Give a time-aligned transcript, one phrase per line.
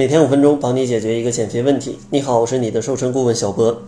[0.00, 1.98] 每天五分钟，帮你解决一个减肥问题。
[2.08, 3.82] 你好，我是你的瘦身顾问小博。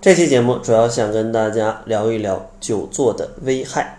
[0.00, 3.98] 这期节目主要想跟大家聊一聊久坐的危害。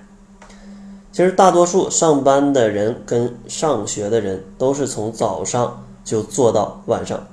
[1.11, 7.27] 其实大多数上班的人跟上学的人都是从早上就坐到晚上，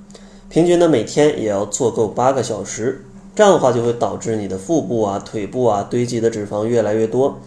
[0.50, 3.02] 平均呢每天也要坐够八个小时。
[3.34, 7.38] 这样的话就会导致你的腹部啊、腿部啊堆积的脂肪越来越多，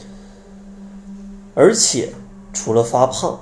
[1.53, 2.09] 而且
[2.51, 3.39] 除了发胖。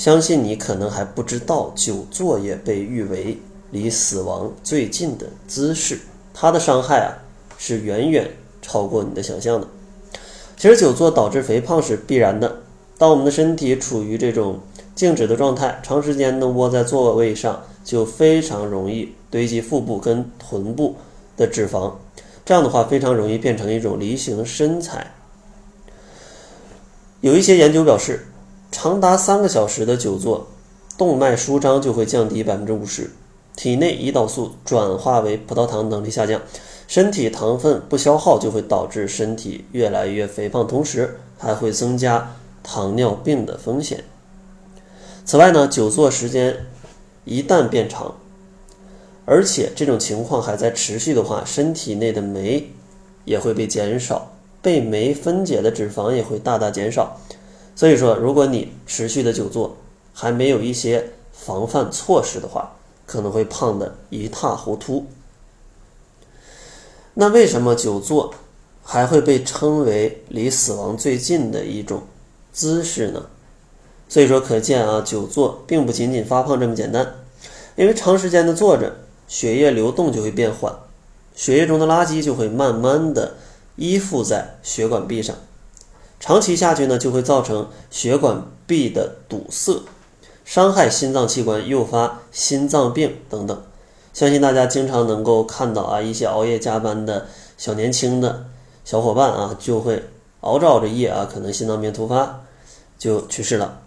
[0.00, 3.36] 相信你可能还不知道，久坐也被誉为
[3.70, 6.00] 离死亡最近的姿势，
[6.32, 7.12] 它的伤害啊
[7.58, 8.30] 是远远
[8.62, 9.68] 超过你的想象的。
[10.56, 12.62] 其实久坐导致肥胖是必然的。
[12.96, 14.60] 当我们的身体处于这种
[14.94, 20.96] 静止的状态，长时间的窝在座位上，就非常容易堆积腹部跟臀部
[21.36, 21.92] 的脂肪，
[22.46, 25.12] 这样的话非常容易变成一种梨形身材。
[27.20, 28.28] 有一些研究表示。
[28.70, 30.46] 长达三个小时的久坐，
[30.96, 33.10] 动脉舒张就会降低百分之五十，
[33.56, 36.40] 体内胰岛素转化为葡萄糖能力下降，
[36.86, 44.04] 身体糖分不消耗就会导致身体越来越肥胖，同时还会增加糖尿病的风险。
[45.24, 46.66] 此外呢，久坐时间
[47.24, 48.14] 一旦变长，
[49.24, 52.70] 而且这种情况还在持续的话，身体内的酶
[53.24, 57.20] 也会被减少，被酶分解的脂肪也会大大减少。
[57.80, 59.74] 所以说，如果你持续的久坐，
[60.12, 65.06] 还没有一些防范措施的话，可能会胖得一塌糊涂。
[67.14, 68.34] 那为什么久坐
[68.84, 72.02] 还会被称为离死亡最近的一种
[72.52, 73.30] 姿势呢？
[74.10, 77.14] 所以说，可见啊，久坐并不仅仅发胖这么简单，
[77.76, 78.94] 因为长时间的坐着，
[79.26, 80.70] 血液流动就会变缓，
[81.34, 83.36] 血液中的垃圾就会慢慢的
[83.76, 85.34] 依附在血管壁上。
[86.20, 89.82] 长期下去呢，就会造成血管壁的堵塞，
[90.44, 93.62] 伤害心脏器官，诱发心脏病等等。
[94.12, 98.44] 相信大家经常能够看到啊，一些熬夜加班的小年轻的
[98.84, 100.04] 小伙伴啊，就会
[100.40, 102.42] 熬着熬着夜啊，可能心脏病突发
[102.98, 103.80] 就去世了。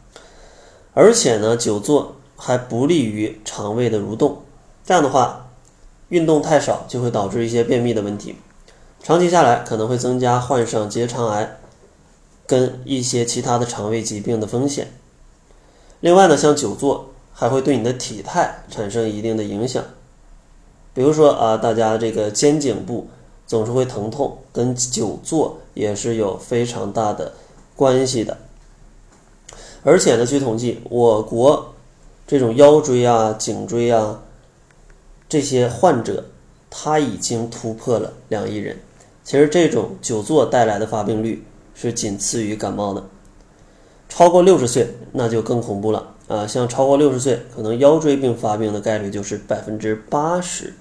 [0.95, 4.41] 而且呢，久坐还不利于肠胃的蠕动，
[4.83, 5.51] 这样的话，
[6.09, 8.35] 运动太少就会导致一些便秘的问题，
[9.03, 11.59] 长期下来可能会增加患上结肠癌。
[12.53, 14.87] 跟一些其他的肠胃疾病的风险。
[16.01, 19.83] 另外呢，像久坐还会对你的体态产生一定的影响。
[20.93, 23.07] 比如说啊，大家这个肩颈部
[23.47, 27.33] 总是会疼痛，跟久坐也是有非常大的
[27.75, 28.37] 关系的。
[29.81, 31.73] 而且呢，据统计，我国
[32.27, 34.21] 这种腰椎啊、颈椎啊
[35.27, 36.23] 这些患者，
[36.69, 38.77] 他已经突破了两亿人。
[39.23, 41.43] 其实这种久坐带来的发病率。
[41.73, 43.03] 是仅次于感冒的，
[44.07, 46.47] 超过六十岁那就更恐怖了啊！
[46.47, 50.73] 像超过六十岁，可能腰椎病发病的概率就是百分之八十。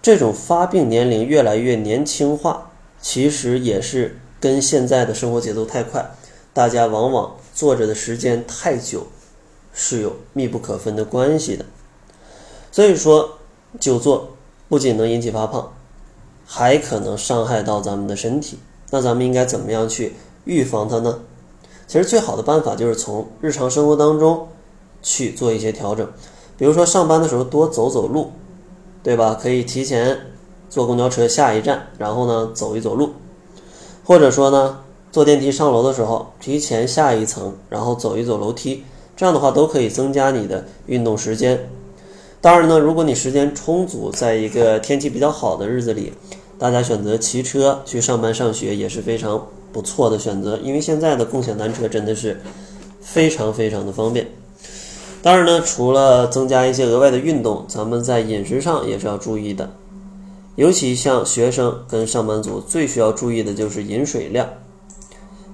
[0.00, 2.70] 这种发病年龄越来越年轻化，
[3.00, 6.10] 其实也是跟现在的生活节奏太快，
[6.52, 9.06] 大家往往坐着的时间太久，
[9.72, 11.64] 是有密不可分的关系的。
[12.72, 13.38] 所以说，
[13.78, 14.36] 久坐
[14.68, 15.72] 不仅能引起发胖，
[16.46, 18.58] 还可能伤害到咱们的身体。
[18.94, 20.12] 那咱们应该怎么样去
[20.44, 21.18] 预防它呢？
[21.86, 24.46] 其实最好的办法就是从日常生活当中
[25.02, 26.06] 去做一些调整，
[26.58, 28.30] 比如说上班的时候多走走路，
[29.02, 29.38] 对吧？
[29.40, 30.18] 可以提前
[30.68, 33.14] 坐公交车下一站，然后呢走一走路，
[34.04, 38.84] 或者说呢坐电梯上楼的时候提前下一层，然后走一走楼梯，
[39.16, 41.58] 这样的话都可以增加你的运动时间。
[42.42, 46.12] 当然呢，如果你时间充足，在一个天气比较好的日子里。
[46.62, 52.40] 大家选择骑车去上班上学也是非常不错的选择，因为现在的共享单车真的是
[53.00, 54.28] 非常非常的方便。
[55.24, 59.72] 当然呢，除了增加一些额外的运动，咱们在饮食上也是要注意的，
[60.54, 64.48] 尤其像学生跟上班族最需要注意的就是饮水量，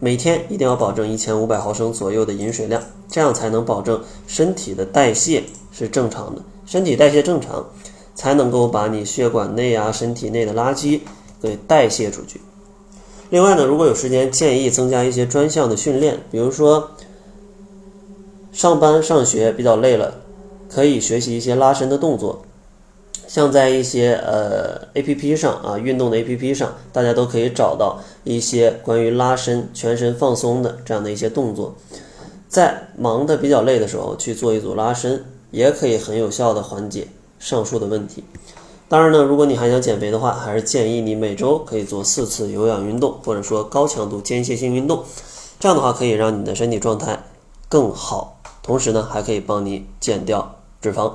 [0.01, 5.43] 每天一定要保证一千五百毫升左右的饮水量，这样才能保证身体的代谢
[5.73, 7.65] 是正常的，身体代谢正常。
[8.19, 10.99] 才能够把你血管内啊、身体内的垃圾
[11.41, 12.41] 给代谢出去。
[13.31, 16.91] 另外呢，如果有时间，建议增加一些专项的训练，比如说
[18.51, 20.15] 上班上学比较累了，
[20.69, 22.43] 可以学习一些拉伸的动作。
[23.29, 31.77] 像在一些呃 A P P 上啊，运动的 A P P 上，大家都可以找到一些关于拉伸、全身放松的这样的一些动作。
[32.49, 37.07] 在忙的比较累的时候，去做一组拉伸，也可以很有效的缓解。
[37.39, 38.25] 上述的问题，
[38.89, 45.05] 当然呢，如果你还想减肥的话，还是建议你每周可以做四次有氧运动，或者说高强度间歇性运动，
[45.61, 47.25] 这样的话可以让你的身体状态
[47.69, 48.41] 更好。
[48.63, 51.13] 同时呢还可以帮你减掉脂肪。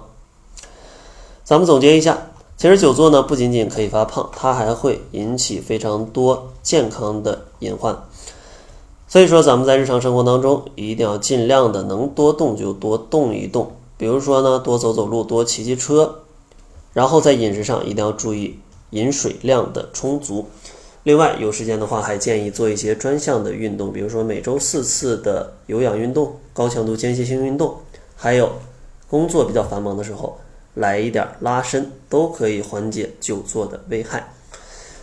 [1.44, 2.18] 咱们总结一下，
[2.58, 7.96] 其实久坐呢不仅仅可以发胖，它还会引起非常多健康的隐患。
[9.08, 13.72] 所以说，咱们在日常生活当中一定要尽量的能多动就多动一动，
[14.04, 16.24] 比如说呢多走走路，多骑骑车，
[16.92, 18.60] 然后在饮食上一定要注意
[18.90, 20.46] 饮水量的充足。
[21.04, 27.78] 另外，有时间的话，还建议做一些专项的运动，比如说每周四次的有氧运动、高强度间歇性运动，
[28.18, 28.52] 还有
[29.10, 30.38] 工作比较繁忙的时候
[30.74, 34.34] 来一点拉伸，都可以缓解久坐的危害。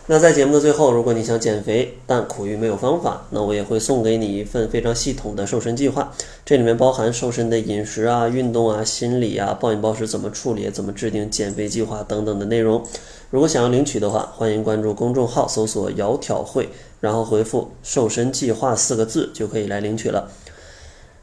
[0.07, 6.11] 那在节目的最后，如果你想减肥，但苦于没有方法，那我也会送给你一份非常系统的瘦身计划，
[6.43, 12.83] 这里面包含瘦身的饮食啊、运动啊、心理啊、暴饮暴食怎么处理、怎么制定减肥计划等等的内容。
[13.29, 16.67] 如果想要领取的话，欢迎关注公众号，搜索“窈窕会”，
[16.99, 20.29] 然后回复“瘦身计划”四个字，就可以来领取了。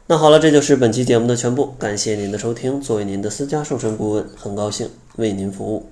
[0.07, 2.81] 那好了，这就是本期节目的全部，感谢您的收听。
[2.81, 5.85] 作为您的私家瘦身顾问，很高兴为您服务。